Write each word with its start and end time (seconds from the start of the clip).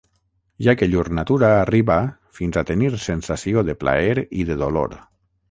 Ja 0.67 0.73
que 0.77 0.87
llur 0.93 1.03
natura 1.17 1.51
arriba 1.57 1.97
fins 2.39 2.59
a 2.63 2.65
tenir 2.71 2.91
sensació 3.05 3.65
de 3.69 3.77
plaer 3.85 4.27
i 4.43 4.49
de 4.51 4.59
dolor. 4.65 4.99